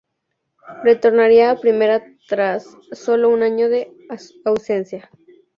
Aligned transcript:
Retornaría 0.83 1.51
a 1.51 1.59
Primera 1.59 2.03
tras 2.27 2.75
solo 2.91 3.29
un 3.29 3.43
año 3.43 3.69
de 3.69 3.93
ausencia. 4.45 5.11